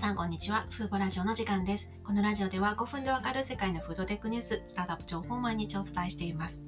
[0.00, 0.66] さんこんにちは。
[0.70, 1.92] フーボラジオの時間です。
[2.04, 6.62] このラジオでは5分でわかる世界のフードテックニュース、スタートアップ情報を毎日お伝えしています。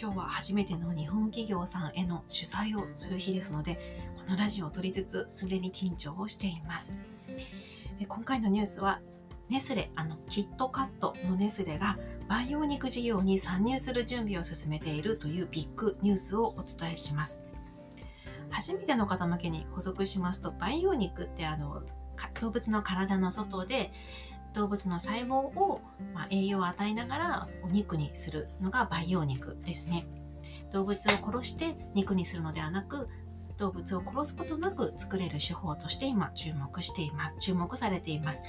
[0.00, 3.74] 今日は初めての日本企業さんへの取材をする日ですので、
[4.24, 6.94] このラジオを撮りつつ、すでに緊張をしています。
[8.06, 9.00] 今回のニュースは、
[9.48, 11.98] ネスレ、あの、キットカットのネスレが
[12.28, 17.48] 培養肉事業に参入する準備を進めているというビッグニュースをお伝えします。
[18.48, 21.82] 初めての方向けに補足しますと、培養肉ってあの、
[22.40, 23.92] 動物の体の外で
[24.54, 25.80] 動物の細胞を、
[26.12, 30.06] ま、栄養を与えながらお肉にするのが培養肉ですね。
[30.72, 33.08] 動物を殺して肉にするのではなく
[33.58, 37.36] 動物を殺すことなく作れる手法として今注目しています。
[37.38, 38.44] 注目されています。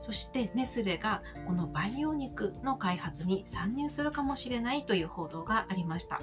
[0.00, 6.20] そしてネスレがこの培養肉の開発に参入するかもしれないという報道がありました。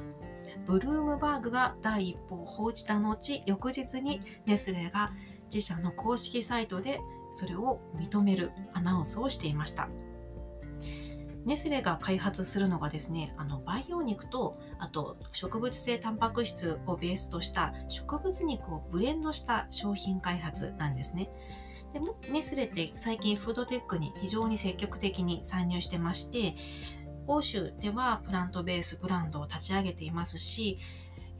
[0.67, 5.11] ブルームバーグが第一報を報じた後、翌日にネスレが
[5.53, 9.89] 自社の公式サイトでそれを認めるアナウンスをしていました。
[11.45, 21.31] ネスレが開発するのがですね、あの培養肉とあと植物性タンパク質をベースとした植物肉をブレンドした商品開発なんですね。
[21.93, 26.55] でもネスレって最近フードテックに非常に積極的に参入してまして、
[27.27, 30.79] 欧州ではプラントベースブランドを立ち上げていますし、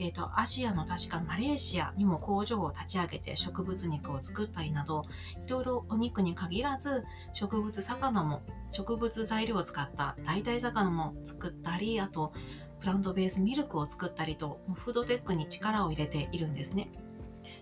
[0.02, 5.04] え、ー、と、アジアの確かマレーシアにも工場を立ち上げて植物肉を作ったりなど、
[5.46, 12.34] いろいろお肉に限らず、植物魚も、植物材料を使った代替魚も作ったり、あと、
[12.80, 16.90] プラントベースミルクを作ったりと、フードテックに力を入れているんですね。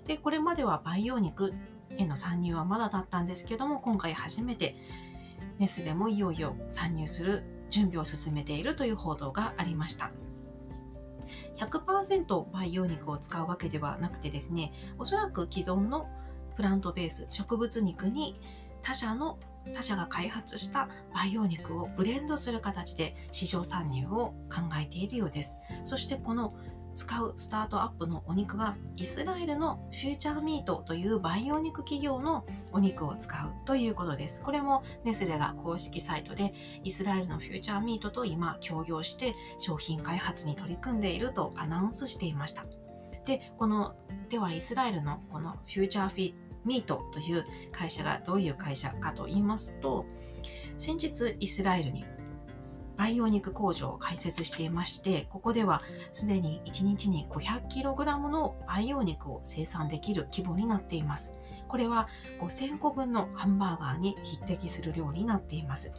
[0.07, 1.53] で、これまでは培養肉
[1.97, 4.77] への参入はまだだったんですけども、今回初めて
[5.57, 10.09] ネスレもいよいよ参入する準備を進めているという報道がありました。
[11.57, 16.07] 100%培養肉を使うわけではなくてですね、おそらく既存の
[16.55, 18.39] プラントベース、植物肉に
[18.81, 19.39] 他社の
[19.73, 25.59] 他社が開発した培養肉をブレンドする形で市場参入を考えているようです。
[25.83, 26.53] そしてこの
[26.99, 34.43] 使うスタートアップのお肉はイスラエルのフューチャーミートという培養肉企業のお肉を使うということです。
[34.43, 42.65] これもネスレが公式サイトでイスラエルのフューチャーミートと今協業して商品開発に取り組んでいるとアナウンスしていました。
[43.25, 43.95] で、この、
[44.27, 46.33] ではイスラエルのこのフューチャーフィ
[46.65, 50.05] ミートという会社がどういう会社かと言いますと、
[50.77, 52.03] 先日イスラエルに
[52.99, 61.33] 培養肉工場を開設していまして、ここではすでに1日に 500kg の培養肉を生産できる規模になっています。
[61.69, 62.09] これは
[62.41, 65.93] 5000個分のハンバーガーに匹敵する量になっています。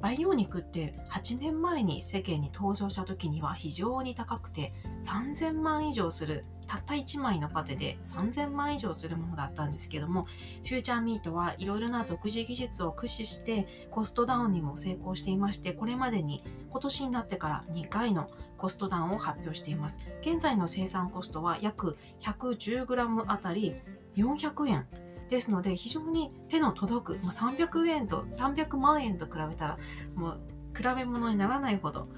[0.00, 4.72] 培養肉って8年前に世間に登場した時には非常に高くて
[5.02, 10.26] 3000万以上するたった1枚のパテで3000万以上するものだったんですけども
[10.64, 20.00] フューチャーミートはいろいろな独自技術を駆使してコストダウンにも成功していましてこれまでに今年になってから2回のコストダウンを発表しています。
[20.20, 23.76] 現在の生産コストは約 110g あたり
[24.16, 24.86] 400円
[25.28, 29.78] ですので非常に手の届く、まあ、300円と300万円と比べたら
[30.14, 30.40] もう
[30.76, 32.08] 比べ物にならないほど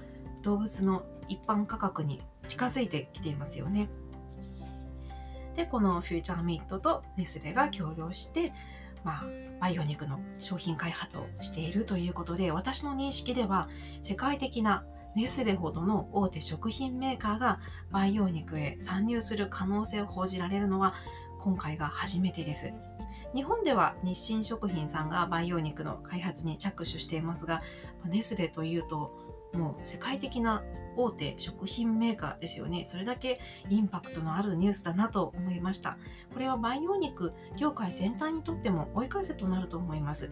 [0.43, 3.89] 動物の一般価格に近づいてきていますよね。
[5.55, 8.53] で、このフューチャーミートとネスレが協業して、
[9.03, 9.23] まあ、
[9.59, 13.69] 培養肉の商品開発をしているということで、私の認識では
[14.01, 14.83] 世界的な
[15.15, 17.59] ネスレほどの大手食品メーカーが
[17.91, 20.93] 培養肉へ参入する可能性を報じられるのは
[21.39, 22.71] 今回が初めてです。
[23.33, 27.61] 日本では日清食品さんが培養肉の開発に着手していますが、
[28.05, 29.11] ネスレというと
[29.53, 30.63] もう世界的な
[30.95, 32.83] 大手食品メーカーですよね。
[32.83, 35.97] それだけインパクトのあるニュースだなと思いました。
[36.33, 40.31] これは培養肉業界全体にとっても追い風となると思います。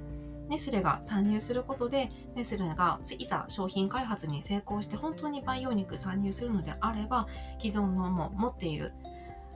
[0.49, 7.27] ネスレが参入することで、ネスレがいざ商品開発に成功して本当に培養肉参入するのであれば、
[7.59, 8.93] 既存のもう持っている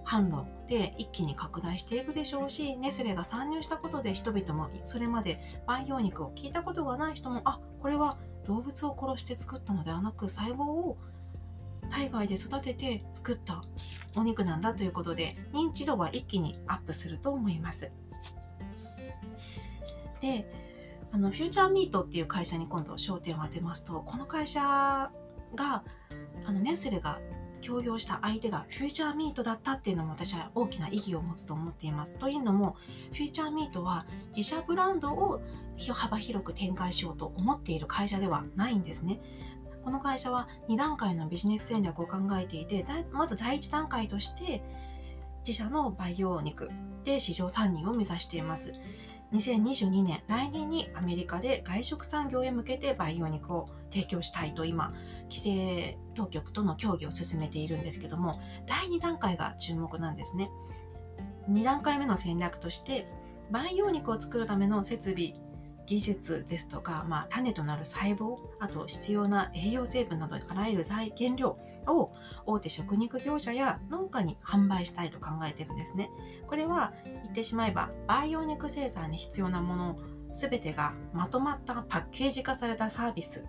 [0.05, 10.97] 販路で一気に拡大していくでしょうし、ネスレが参入したことで人々もそれまで培養肉を聞いたことがない人も、あ、これは動物を殺して作ったのではなく細胞を
[11.89, 13.63] 体外で育てて作った
[14.15, 17.91] お肉なんだということで認知度は一気にアップすると思います。
[20.21, 20.49] で
[21.11, 25.83] あのフューチャーミートっていう会社に今度焦点を当てますとこの会社が
[26.45, 27.19] あのネスレが
[27.63, 32.19] 協業した相手がフューチャーミートだったっていうのも私は大きな意義を持つと思っています。
[32.19, 32.75] というのも、
[33.13, 34.05] フューチャーミートは
[34.35, 35.41] 自社ブランドを
[35.93, 39.21] 幅広く展開しようと思っている会社ではないんですね。
[39.81, 44.61] この会社は2段階のビジネス戦略を考えていて、まず第1段階として、
[45.39, 46.69] 自社の培養肉
[47.05, 48.73] で市場参入を目指しています。
[49.33, 54.93] 2022年、来年にアメリカで外食産業へ向けて培養肉を提供したいと今、
[55.33, 60.51] 規制当局との協議を進めているんですけども、第2段階が注目なんですね。
[61.49, 63.07] 2段階目の戦略として、
[63.49, 65.33] 培養肉を作るための設備
[65.85, 71.57] 技術ですとか、まあ、種となる細胞あと必要な栄養成分などあらゆる材原料
[71.87, 72.13] を
[72.45, 76.09] 大手食肉業者や農家に販売したいと考えてるんですね
[76.47, 79.99] これは言ってしまえば培養肉生産に必要なもの
[80.31, 83.45] 全てがまとまったパッケージ化されたサービス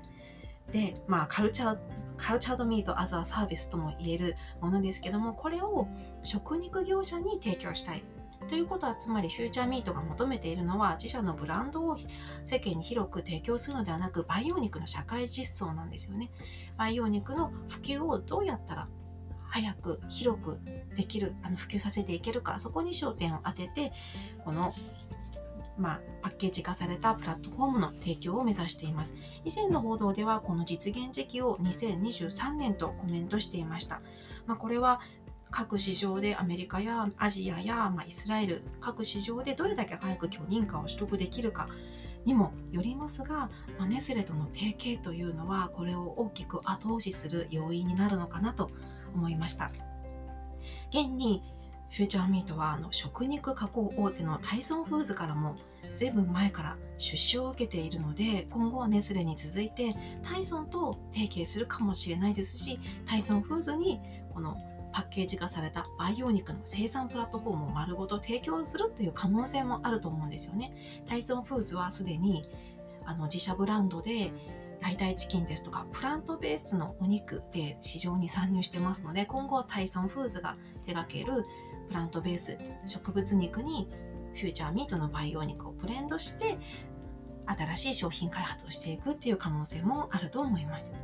[0.75, 1.79] で、まあ、カルチャー
[2.17, 5.88] カルチャードミートアザーサービスとも言えるものですけどもこれを
[6.25, 8.03] 食肉業者に提供したい
[8.49, 11.97] ということはつまりフューチャーミートが求めているのは自社のブランドを
[12.44, 16.31] 世間に広く提供するのではなく培養肉の社会実装なんですよね。
[16.76, 18.88] 培養肉の普及をどうやったら
[19.49, 20.59] 早く広く
[20.97, 23.93] できるあの普及させていけるかそこに焦点を当てて
[24.44, 24.75] この
[25.79, 29.17] まあ、パッケージ化されたプラットフォームの提供を目指しています。
[29.44, 34.00] 以前の報道ではこの実現時期を2023年とコメントしていました。
[34.47, 35.00] まあ、これは
[35.50, 41.69] 各市場でアメリカやアジアや、まあ、イスラエル各市場でどれだけ早く許認可を取得できるか
[42.25, 48.71] にもよりますが、まあ、ネスレとの提携というのはこれを大きく後押しする要因になるのかなと
[49.15, 49.71] 思いました
[50.88, 51.43] 現に
[51.94, 55.55] フューチャーミートはあの食肉加工大手のタイソンフーズからも
[55.94, 64.00] 随分前から出資を受けているので今後はネスレに続いてタイソンと提携するかもしれないですしタイソンフーズに
[64.32, 64.56] この
[64.93, 71.02] パッケージ化された培養肉の生産プラットフォームを丸ごと提供するという可能性もあると思うんですよね。
[71.06, 72.44] タイソンフーズはすでに
[73.05, 74.32] あの自社ブランドで
[74.81, 81.45] 代替チキンですとかプラントベースのお肉で市場に参入してますので今後はタイソンフーズが手掛ける
[81.89, 83.89] プラントベース植物肉に
[84.35, 86.59] フューチャーミートの培養肉をブレンドして
[87.47, 90.95] 新しい商品開発をしていくっていう可能性もあると思います。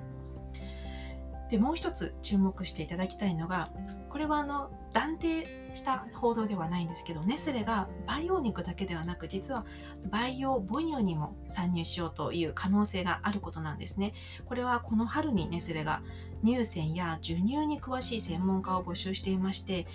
[1.51, 3.71] でもう一つ注目していただきたいのが
[4.09, 5.45] これはあの断定
[5.75, 9.67] した報道ではないんですけどネスレが培養肉だけではなく実は
[10.11, 16.03] 培養母乳にも参入しようという可能性があることなんですねこれはこの春にネスレが
[16.45, 19.87] 乳腺や授乳に詳しい専門家を募集していまして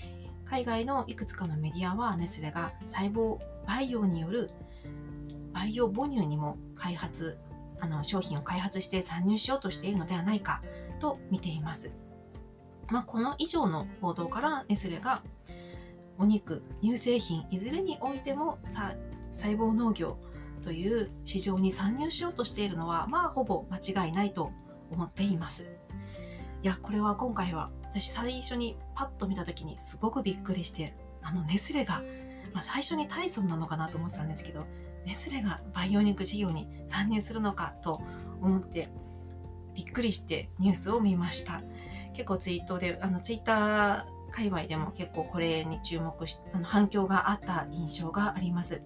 [0.45, 4.51] 海外のいくつかのメディアはネスレが細胞培養による
[5.53, 7.37] 培養母乳にも開発
[7.79, 10.61] あの商品を開発して参入しようとしているのではないか
[10.99, 11.91] と見ています。
[12.89, 15.23] まあ、この以上の報道からネスレが
[16.17, 20.17] お肉、乳製品いずれにおいても細胞農業
[20.61, 24.51] という市場に参入しようとしているのはまあほぼ間違いないと
[24.91, 25.69] 思っています。
[26.65, 32.01] いやこれは今回は私最初にパッと見た時にすごくびっくりしてあのネスレが、
[32.53, 34.65] まあ、最初にタイソンなのかなと思ってたんですけど
[35.05, 38.01] ネスレが培養肉事業に参入するのかと
[38.41, 38.89] 思って
[39.75, 41.61] びっくりしてニュースを見ました。
[42.13, 48.81] 結構ツイートで、あのツイッター界隈でも結構これに注目し、あの反響があった印象があります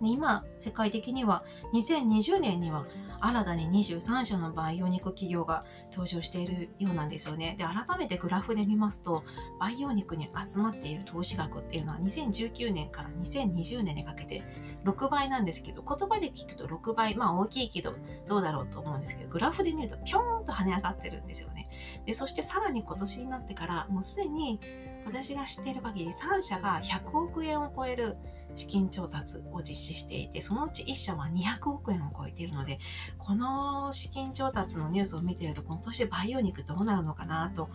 [0.00, 0.08] で。
[0.08, 1.44] 今、世界的には
[1.74, 2.86] 2020年には
[3.26, 7.56] 新たに23社の培養肉企業が登場しているようなんですよね。
[7.58, 9.24] で、改めてグラフで見ますと、
[9.58, 14.42] 培養肉に集まっている投資額っていうのは2019年から2020年にかけて
[14.84, 17.94] 6倍なんですけど、言葉で聞くと6倍、まあ大きいけど
[18.26, 21.68] どうだろうと思うんですけど、グラフで見るとピョーンと跳ね上がってるんですよね。
[22.04, 24.60] で、そしてさらに今年になってから、もうすでに
[25.06, 28.18] 私が知っている限り3社が100億円を超える
[28.54, 32.78] 資金調達を実施していて、そのうち1社は200億円を超えているので、
[33.18, 37.70] この資金調達のニュースを見ていると、今年培養肉どうなるのかなと、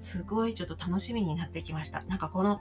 [0.00, 2.02] すごいちょっと楽しみになってきました。
[2.04, 2.60] なんかこの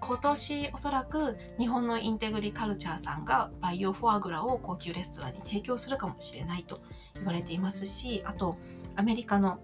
[0.00, 6.80] 今年おそらく日本のインテグリカルチャーさんが培養フォアグラを高級レストランに提供するかもしれないと
[7.16, 8.56] 言われていますしあと
[8.96, 9.58] アメリカの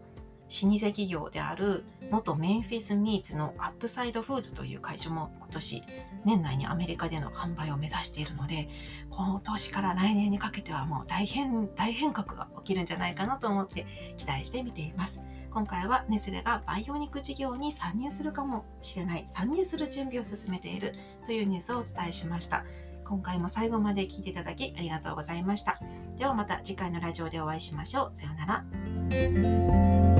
[0.62, 5.82] 老舗企業である元 Memphis Meats の Upside Foods という会社も今年
[6.24, 8.68] 年内にアメリカでの販売を目指しているので
[9.10, 15.22] 今年から来年にかけてはもう大変大変革が起きるんじゃないかなと思って期待して見ています。
[15.50, 20.94] 今回はネスレが培養肉事業に参入するかもしれない参入する準備を進めている
[21.24, 22.64] というニュースをお伝えしました。
[23.04, 25.78] 今回も最後まで聞いていただきありがとうございました。
[26.18, 28.14] ではまた次回のラジオでお会いしましょう。
[28.14, 30.13] さようなら。